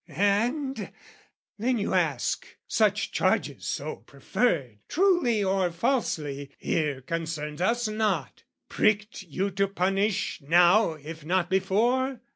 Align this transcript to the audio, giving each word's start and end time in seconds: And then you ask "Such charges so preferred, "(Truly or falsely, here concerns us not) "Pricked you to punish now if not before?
And 0.07 0.91
then 1.59 1.77
you 1.77 1.93
ask 1.93 2.47
"Such 2.67 3.11
charges 3.11 3.67
so 3.67 3.97
preferred, 3.97 4.79
"(Truly 4.87 5.43
or 5.43 5.69
falsely, 5.69 6.49
here 6.57 7.01
concerns 7.01 7.61
us 7.61 7.87
not) 7.87 8.41
"Pricked 8.67 9.21
you 9.21 9.51
to 9.51 9.67
punish 9.67 10.41
now 10.41 10.93
if 10.93 11.23
not 11.23 11.51
before? 11.51 12.19